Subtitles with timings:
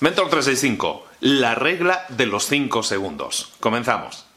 [0.00, 3.52] Mentor 365, la regla de los 5 segundos.
[3.58, 4.27] Comenzamos.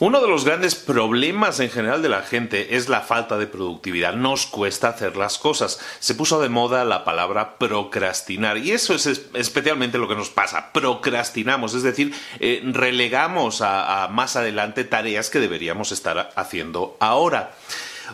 [0.00, 4.14] Uno de los grandes problemas en general de la gente es la falta de productividad.
[4.14, 5.80] Nos cuesta hacer las cosas.
[5.98, 10.72] Se puso de moda la palabra procrastinar y eso es especialmente lo que nos pasa.
[10.72, 17.50] Procrastinamos, es decir, eh, relegamos a, a más adelante tareas que deberíamos estar haciendo ahora.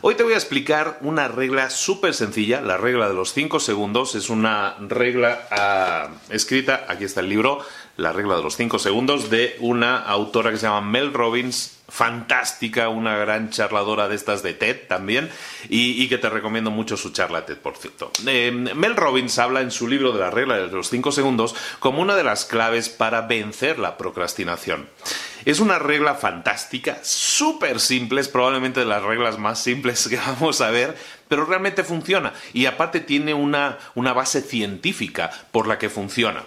[0.00, 4.14] Hoy te voy a explicar una regla súper sencilla, la regla de los 5 segundos.
[4.14, 7.60] Es una regla ah, escrita, aquí está el libro,
[7.96, 12.88] la regla de los 5 segundos, de una autora que se llama Mel Robbins, fantástica,
[12.88, 15.30] una gran charladora de estas de TED también,
[15.68, 18.10] y, que te recomiendo mucho su charla TED, por cierto.
[18.26, 22.02] Eh, Mel Robbins habla en su libro de la regla de los 5 segundos como
[22.02, 24.88] una de las claves para vencer la procrastinación.
[25.44, 30.60] Es una regla fantástica, súper simple, es probablemente de las reglas más simples que vamos
[30.60, 30.96] a ver,
[31.28, 32.32] pero realmente funciona.
[32.52, 36.44] Y aparte tiene una, una base científica por la que funciona.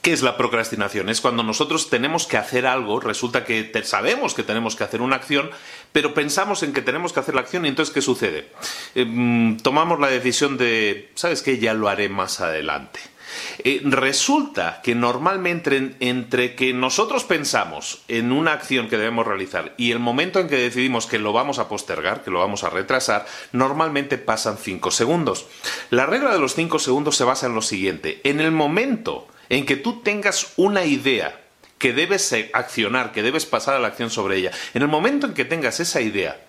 [0.00, 1.08] ¿Qué es la procrastinación?
[1.08, 5.16] Es cuando nosotros tenemos que hacer algo, resulta que sabemos que tenemos que hacer una
[5.16, 5.50] acción,
[5.92, 8.48] pero pensamos en que tenemos que hacer la acción y entonces ¿qué sucede?
[8.94, 11.58] Mm, tomamos la decisión de, ¿sabes qué?
[11.58, 13.00] Ya lo haré más adelante.
[13.58, 19.90] Eh, resulta que normalmente entre que nosotros pensamos en una acción que debemos realizar y
[19.92, 23.26] el momento en que decidimos que lo vamos a postergar, que lo vamos a retrasar,
[23.52, 25.46] normalmente pasan cinco segundos.
[25.90, 28.20] La regla de los cinco segundos se basa en lo siguiente.
[28.24, 31.40] En el momento en que tú tengas una idea
[31.78, 35.34] que debes accionar, que debes pasar a la acción sobre ella, en el momento en
[35.34, 36.40] que tengas esa idea,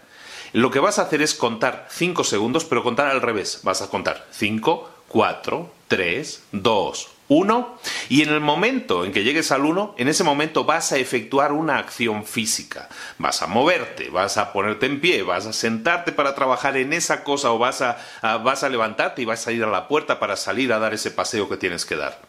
[0.54, 3.60] lo que vas a hacer es contar 5 segundos, pero contar al revés.
[3.64, 7.80] Vas a contar 5, 4, 3, 2, 1
[8.10, 11.52] y en el momento en que llegues al 1, en ese momento vas a efectuar
[11.52, 12.90] una acción física.
[13.20, 17.24] Vas a moverte, vas a ponerte en pie, vas a sentarte para trabajar en esa
[17.24, 17.98] cosa o vas a,
[18.44, 21.12] vas a levantarte y vas a ir a la puerta para salir a dar ese
[21.12, 22.20] paseo que tienes que dar.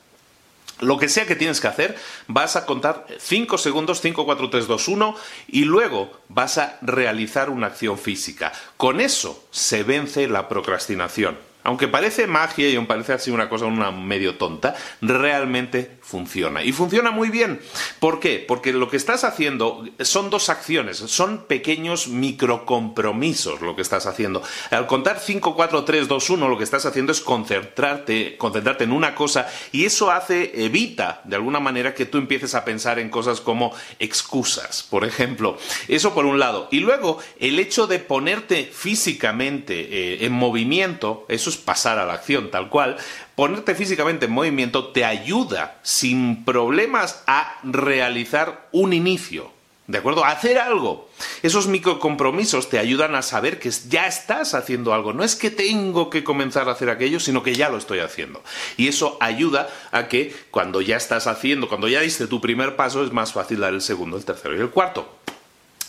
[0.81, 1.97] Lo que sea que tienes que hacer,
[2.27, 5.16] vas a contar 5 segundos, 5, 4, 3, 2, 1,
[5.49, 8.53] y luego vas a realizar una acción física.
[8.78, 11.50] Con eso se vence la procrastinación.
[11.62, 16.65] Aunque parece magia y aunque parece así una cosa una medio tonta, realmente funciona.
[16.65, 17.60] Y funciona muy bien.
[17.98, 18.44] ¿Por qué?
[18.47, 24.43] Porque lo que estás haciendo son dos acciones, son pequeños microcompromisos lo que estás haciendo.
[24.71, 28.92] Al contar 5, 4, 3, 2, 1, lo que estás haciendo es concentrarte, concentrarte en
[28.92, 33.10] una cosa y eso hace, evita de alguna manera que tú empieces a pensar en
[33.10, 35.59] cosas como excusas, por ejemplo.
[35.88, 36.69] Eso por un lado.
[36.71, 42.50] Y luego, el hecho de ponerte físicamente eh, en movimiento, eso pasar a la acción
[42.50, 42.97] tal cual,
[43.34, 49.53] ponerte físicamente en movimiento te ayuda sin problemas a realizar un inicio.
[49.91, 50.25] ¿De acuerdo?
[50.25, 51.10] A hacer algo.
[51.43, 55.12] Esos microcompromisos te ayudan a saber que ya estás haciendo algo.
[55.12, 58.41] No es que tengo que comenzar a hacer aquello, sino que ya lo estoy haciendo.
[58.77, 63.03] Y eso ayuda a que cuando ya estás haciendo, cuando ya diste tu primer paso,
[63.05, 65.09] es más fácil dar el segundo, el tercero y el cuarto.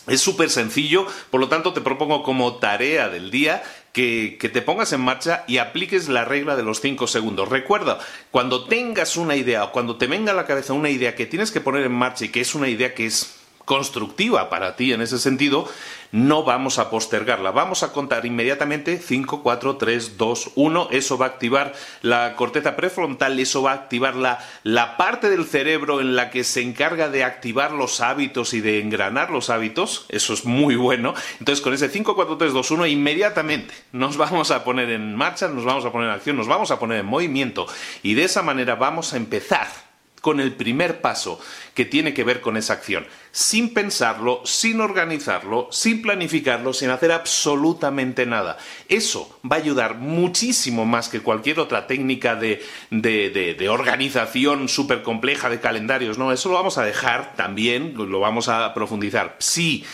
[0.08, 4.92] Es súper sencillo, por lo tanto te propongo como tarea del día que, te pongas
[4.92, 7.48] en marcha y apliques la regla de los 5 segundos.
[7.48, 7.98] Recuerda,
[8.30, 11.50] cuando tengas una idea o cuando te venga a la cabeza una idea que tienes
[11.50, 15.02] que poner en marcha y que es una idea que es constructiva para ti en
[15.02, 15.68] ese sentido,
[16.12, 17.50] no vamos a postergarla.
[17.50, 20.88] Vamos a contar inmediatamente 5, 4, 3, 2, 1.
[20.90, 21.72] Eso va a activar
[22.02, 26.44] la corteza prefrontal, eso va a activar la, la parte del cerebro en la que
[26.44, 30.04] se encarga de activar los hábitos y de engranar los hábitos.
[30.10, 31.14] Eso es muy bueno.
[31.38, 35.48] Entonces, con ese 5, 4, 3, 2, 1, inmediatamente nos vamos a poner en marcha,
[35.48, 37.66] nos vamos a poner en acción, nos vamos a poner en movimiento
[38.02, 39.91] y de esa manera vamos a empezar
[40.22, 41.38] con el primer paso
[41.74, 47.10] que tiene que ver con esa acción, sin pensarlo, sin organizarlo, sin planificarlo, sin hacer
[47.12, 48.56] absolutamente nada.
[48.88, 55.50] Eso va a ayudar muchísimo más que cualquier otra técnica de, de, organización súper compleja
[55.50, 56.18] de calendarios.
[56.18, 59.34] No, eso lo vamos a dejar también, lo vamos a profundizar.
[59.40, 59.84] Sí,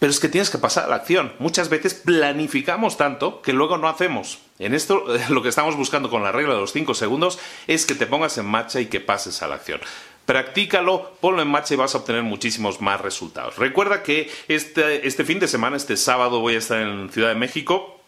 [0.00, 1.32] pero es que tienes que pasar a la acción.
[1.38, 4.40] Muchas veces planificamos tanto que luego no hacemos.
[4.58, 7.38] En esto lo que estamos buscando con la regla de los 5 segundos
[7.68, 9.80] es que te pongas en marcha y que pases a la acción.
[10.26, 13.56] Practícalo, ponlo en marcha y vas a obtener muchísimos más resultados.
[13.56, 17.34] Recuerda que este, este fin de semana, este sábado, voy a estar en Ciudad de
[17.34, 17.99] México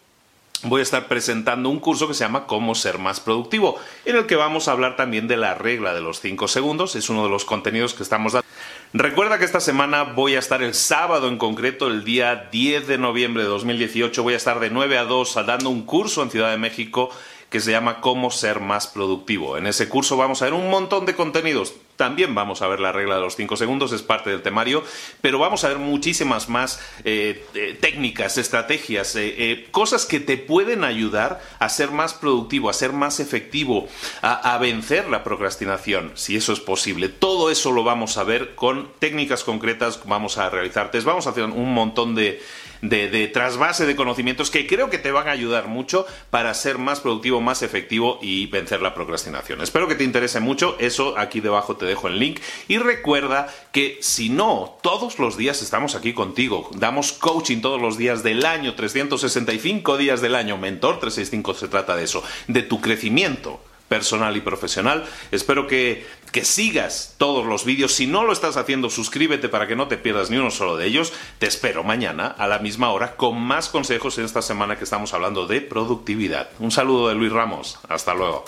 [0.64, 4.26] voy a estar presentando un curso que se llama Cómo ser más productivo, en el
[4.26, 6.96] que vamos a hablar también de la regla de los 5 segundos.
[6.96, 8.46] Es uno de los contenidos que estamos dando.
[8.94, 12.98] Recuerda que esta semana voy a estar el sábado en concreto, el día 10 de
[12.98, 16.50] noviembre de 2018, voy a estar de 9 a 2 dando un curso en Ciudad
[16.50, 17.10] de México
[17.48, 19.56] que se llama Cómo ser más productivo.
[19.56, 22.90] En ese curso vamos a ver un montón de contenidos también vamos a ver la
[22.90, 24.82] regla de los 5 segundos, es parte del temario,
[25.20, 30.82] pero vamos a ver muchísimas más eh, eh, técnicas, estrategias, eh, cosas que te pueden
[30.82, 33.86] ayudar a ser más productivo, a ser más efectivo,
[34.20, 37.08] a, vencer la procrastinación, si eso es posible.
[37.08, 41.44] Todo eso lo vamos a ver con técnicas concretas, vamos a realizar vamos a hacer
[41.44, 42.42] un montón de
[42.82, 47.00] de, trasvase de conocimientos que creo que te van a ayudar mucho para ser más
[47.00, 49.62] productivo, más efectivo y vencer la procrastinación.
[49.62, 53.98] Espero que te interese mucho, eso aquí debajo te dejo el link y recuerda que
[54.00, 58.74] si no, todos los días estamos aquí contigo, damos coaching todos los días del año,
[58.74, 63.60] 365 días del año, Mentor 365 se trata de eso, de tu crecimiento
[63.92, 65.04] personal y profesional.
[65.32, 67.92] Espero que, que sigas todos los vídeos.
[67.92, 70.86] Si no lo estás haciendo, suscríbete para que no te pierdas ni uno solo de
[70.86, 71.12] ellos.
[71.38, 75.12] Te espero mañana a la misma hora con más consejos en esta semana que estamos
[75.12, 76.48] hablando de productividad.
[76.58, 77.80] Un saludo de Luis Ramos.
[77.86, 78.46] Hasta luego.